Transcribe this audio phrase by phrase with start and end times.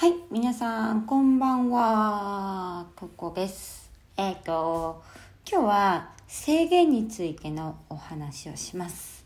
[0.00, 2.86] はい、皆さん、こんばんは。
[2.94, 3.90] ここです。
[4.16, 5.02] えっ、と、
[5.44, 9.24] 今日は制限についてのお話をします。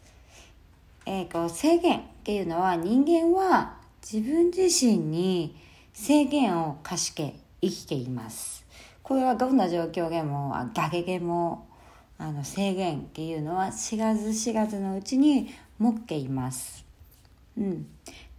[1.04, 5.54] えっ、と、制限っていうのは人間は自分自身に
[5.92, 8.64] 制限を課して生きています。
[9.02, 11.68] これはどんな状況でも、あ崖でも、
[12.16, 16.86] あの制限っていうのは知らず知らずのうちに持っています。
[17.58, 17.86] うん。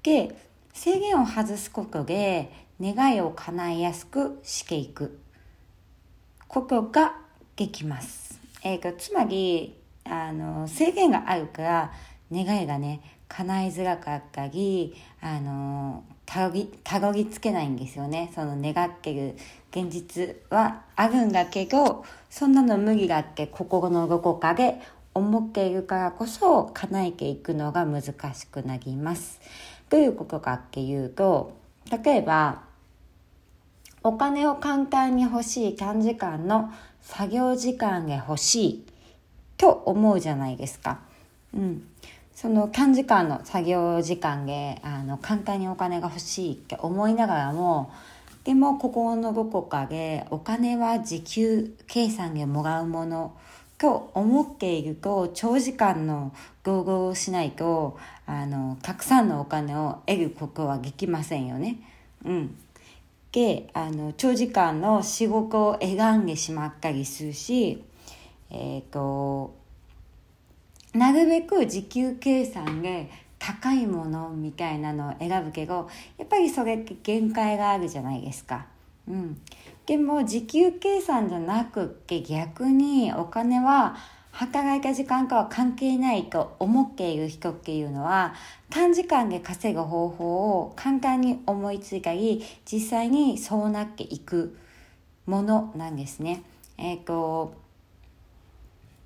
[0.02, 0.36] で、
[0.74, 2.52] 制限を外すことで
[2.82, 5.20] 願いを叶えやすくしていく
[6.48, 7.16] ことが
[7.56, 8.40] できます。
[8.64, 11.94] えー、つまりあの制限があるから
[12.32, 19.36] 願いがね叶えづらかったりあのたどりたどり着けないんですよねその願ってる
[19.72, 24.80] 現実はあるんだけどそんなの無理だって心のどこかで
[25.14, 28.04] 思っているからこそ叶えていくのが難
[28.34, 29.40] しくなります。
[29.94, 31.54] どういうことかっていうと
[32.04, 32.64] 例えば
[34.02, 36.74] お金を簡単に欲しい短時間の
[37.04, 38.86] 作業時間が欲しい
[39.56, 41.02] と思うじゃないですか。
[41.54, 41.88] うん、
[42.34, 47.94] その短時間の作業時間であの簡単にお金が欲しいって思いながらも
[48.46, 53.38] でも心のどこかでお金は時給計算でもらうもの
[53.84, 61.82] と思っていると長時間の労働をしないとあのたくさんのお金を得ることはできませんよね。
[62.24, 62.56] うん、
[63.34, 67.84] であの長時間の仕事を選んでしまったりするし、
[68.50, 69.54] えーと、
[70.94, 78.66] なるべく時給計算で高いものみたいなのを選ぶけどやっぱりそれって限界があるじゃないですか。
[79.10, 79.42] うん、
[79.86, 83.98] でも時給計算じゃなくって逆にお金は
[84.32, 88.34] 働いた時間とは関係ないと思っている人っていうのは
[88.70, 94.58] 短時間で稼ぐ方法を簡単に思いついたり実際にそうなっていく
[95.28, 96.44] ものなんですね。
[96.78, 97.54] えっ、ー、と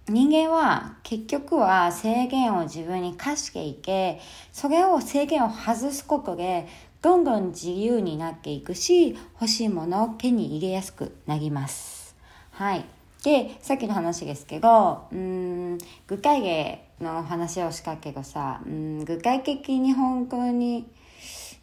[0.08, 4.21] 人間は結局は制限を自分に課していて
[4.54, 6.65] それを制限を外すことで
[7.08, 12.18] どんどん自由になっていくし欲しいものを手に入れやすくなります。
[12.52, 12.84] はい。
[13.23, 20.86] でさっきの話ですけどうん具体例の話をしたけどさうん具体的に本当に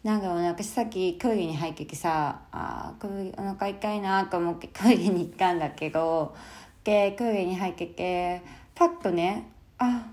[0.03, 6.35] なんか私さっきトイレに入ってきさあお腹痛いなと思ってトイレに行ったんだけど
[6.83, 8.41] でトイレに入ってて
[8.73, 10.07] パッとねあ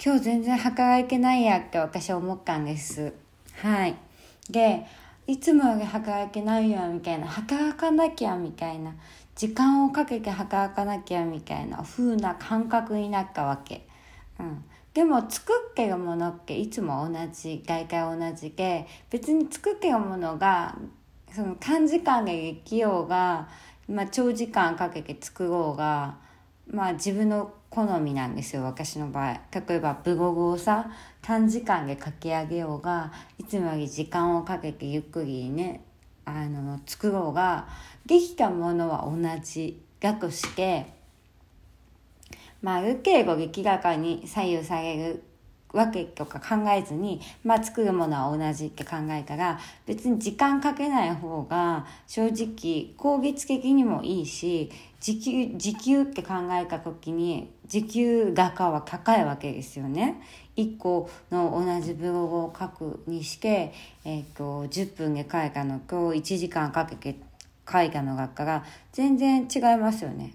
[0.00, 3.12] 今日全然働いてないやって私は思ったんです
[3.62, 3.96] はい
[4.50, 4.86] で
[5.26, 8.94] いつもより働いてないよみたいな働かなきゃみたいな
[9.36, 13.86] 時間をかけて働かなきゃみたいな風な感覚になったわけ。
[14.40, 14.64] うん、
[14.94, 20.76] でも作ってるものっていつも同じ大体同じで別に作ってるものが
[21.32, 23.48] その短時間でできようが、
[23.88, 26.16] まあ、長時間かけて作ろうが、
[26.70, 29.40] まあ、自分の好みなんですよ私の場合。
[29.50, 30.90] 例えばブログをさ
[31.22, 35.82] 短時間で書き上げようがいつもより時間をかけてゆっくりね
[36.24, 37.68] あの作ろうが
[38.04, 40.86] できたものは同じだとして、
[42.62, 45.22] まあ、ある程度力学に左右される
[45.72, 54.70] わけとか考えずに、まあ、作るものは同じって考えたら別に時間かけない方が正直効率的にもいいし
[55.00, 60.20] 時給時給って考えた時に時給高は高いわけですよね。
[60.56, 63.72] 1個の同じブログを書くにして、
[64.04, 67.16] えーと、10分で書いたのと1時間かけて
[67.70, 70.32] 書いたのだから全然違いますよね。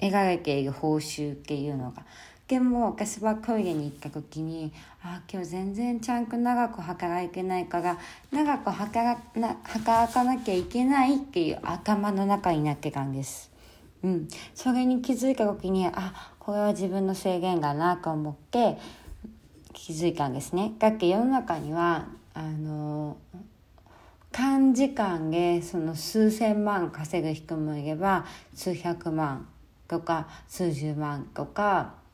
[0.00, 2.04] 描かれている報酬っていうのが。
[2.48, 7.98] でも私はトイレに行った時にあ今日全然ちゃんと長く働いてないから
[8.30, 13.50] 長く働な働かなきゃいけないっていう頭の中になってたんです。
[14.04, 18.78] うん、それに気づいた時にあこれは自分の制限だなと思って
[19.72, 20.72] 気づいたんですね。
[20.78, 23.16] だって世の中にはあの
[24.30, 29.48] 短時間でその数千万稼ぐ人もいれば数百万
[29.88, 32.05] とか数十万とか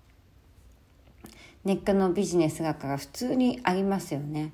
[1.65, 4.53] ネットのビジネスだから普通にありますよね。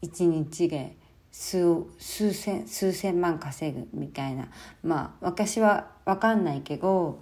[0.00, 0.96] 一日で
[1.32, 4.48] 数数千数千万稼ぐみたいな。
[4.82, 7.18] まあ私は分かんないけど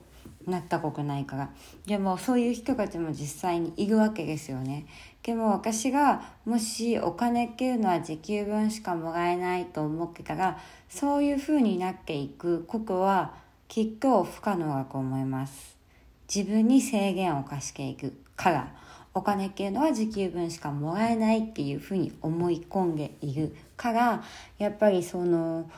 [0.47, 1.51] なったことないから。
[1.87, 4.87] でもそういう人たちも実際にいるわけですよね。
[5.23, 12.65] でも私がもしお金っていうのは時給分しかもらえないと思ってたらそういう風になっていく。
[12.69, 13.33] ことは
[13.69, 15.77] きっと不可能だと思います。
[16.33, 18.84] 自分に制限を課していくから。
[19.15, 24.25] お金っていうのは時給分しかもらえないっていうふうに思い込んでいるから
[24.59, 25.71] やっぱりその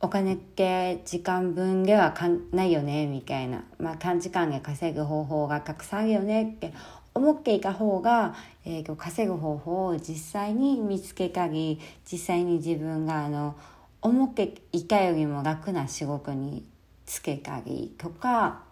[0.00, 6.72] お金って時間分ではかんないよねみたいな、まあ、短時間で稼ぐ方法がたくさんあるよねって
[7.14, 11.80] 思っていた方が、えー、稼ぐ方法を実際に見つけたり
[12.10, 13.56] 実際に自分があの
[14.02, 16.64] 思っていたよりも楽な仕事に
[17.06, 18.62] つけたりとか。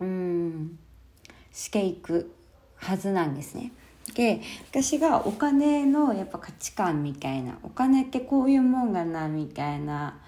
[0.00, 0.78] うん。
[1.52, 2.32] していく
[2.76, 3.72] はずなんですね。
[4.14, 4.40] で
[4.70, 10.18] 私がお金のやっぱ価値観みたいなお金ってこういうもんがなみたいな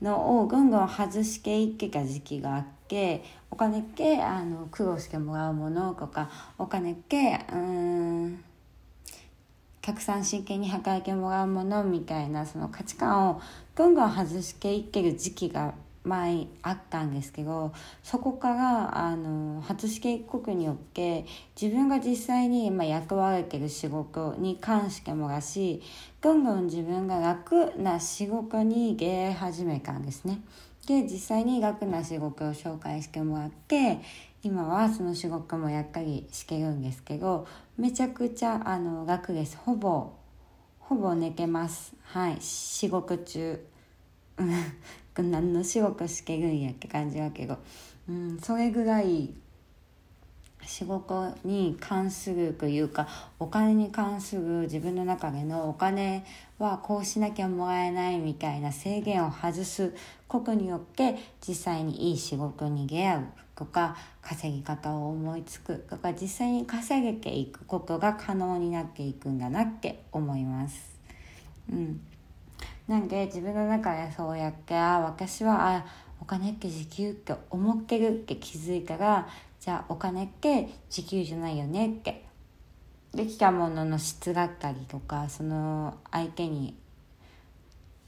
[0.00, 8.44] のをぐんぐん外していってた時期があってお金ってあの苦労してもらうものとかお金ってうん
[9.82, 13.40] たくさん真剣に働いてもらうものみたいなその価値観を
[13.74, 21.26] ぐんぐん外していってる時期が前あったんですけどそこからあの初試験国によって
[21.60, 25.82] 自分が実際に、まあ、役割れてる仕事に関してもだし
[26.22, 30.40] どんどん自分が楽な仕事に出会い始めたんですね。
[30.86, 34.00] で実際に楽な仕事を紹介してもらって
[34.42, 39.58] 今はその仕事もやったりしてるんですけどめちゃくちゃあの楽です。
[39.58, 40.12] ほぼ
[40.78, 41.94] ほぼ寝てます。
[42.02, 43.64] はい仕事中。
[45.22, 47.58] 何の仕事してるんやって感じやけど、
[48.08, 49.30] うん、それぐらい
[50.66, 53.08] 仕事に関するというか
[53.38, 56.24] お金に関する自分の中でのお金
[56.58, 59.94] はこうしなきゃもらえないみたいな制限を外す
[60.28, 63.26] ことによって実際にいい仕事に出会う
[63.56, 70.98] とか稼ぎ方を思いつくとか実際に稼げていくことが可能になっていくんだなって思います。
[71.70, 72.00] うん
[72.90, 75.84] なんで自分の中でそうやってあ私はあ
[76.20, 79.28] お金って時給って思ってるって気づいたら
[79.60, 82.24] じゃあお金って時給じゃないよねって
[83.14, 86.74] できたものの質だったりとかその相手に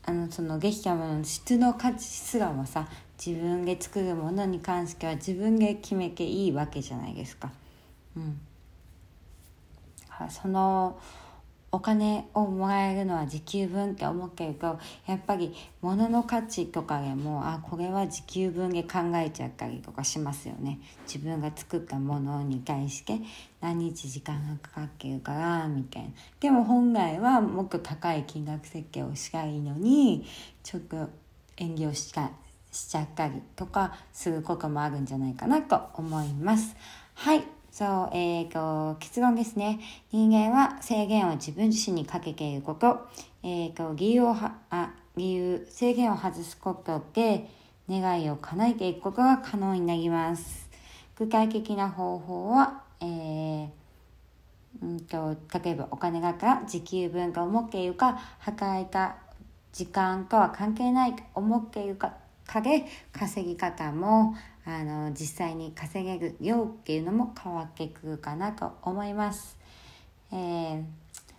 [0.04, 2.88] あのそのできたものの質の価値すらもさ
[3.24, 7.52] 自分で作るものに関しては自分で決めていいわけじゃないですか。
[8.16, 8.40] うん、
[10.28, 10.98] その
[11.74, 20.80] お金をもらえるのは時給分って思ってるとやっぱり物の価値とかでもあこれは時給分で考えちゃったりとかしますよね。
[21.06, 23.20] 自分が作ったものに対して
[23.62, 26.10] 何日時間がかかってるからみたいな。
[26.40, 30.26] でも本来はもっと高い金額設計をしたいのに
[30.62, 31.08] ちょっと
[31.56, 32.32] 遠慮した
[32.70, 36.76] しちゃったりとかすることもあるんじゃないかなと思います。
[37.14, 37.61] はい。
[37.72, 39.80] そう、えーと、結論ですね。
[40.12, 43.08] 人間は制限を自分自身にかけていること、
[43.42, 47.48] えーと、理由を、あ、理由、制限を外すことで、
[47.88, 50.68] 願いを叶えていくことが可能になります。
[51.16, 53.68] 具体的な方法は、えー、
[54.82, 55.34] うんと、
[55.64, 59.16] 例えばお金がから時給分か思っているか、働いた
[59.72, 62.16] 時間かは関係ないと思っているか、
[62.46, 64.34] かで稼ぎ方も
[64.64, 69.56] あの実際に稼げるよっていうのも変わってくるかなと思います。
[70.32, 70.84] えー、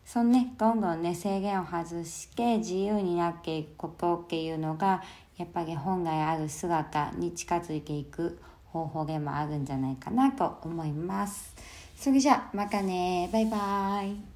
[0.05, 5.01] そのねどんどんね制限を外して自由になっていくことっていうのが
[5.37, 11.55] やっぱり本来ある姿に近づいていく方法でもあるんじゃないかなと思います。
[11.95, 14.32] それじゃあまたねバイバーイ。